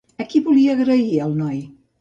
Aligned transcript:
A 0.23 0.25
qui 0.31 0.41
volia 0.47 0.71
agrair 0.77 1.13
el 1.29 1.37
noi? 1.45 1.65